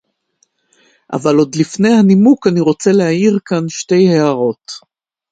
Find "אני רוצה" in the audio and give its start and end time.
2.47-2.91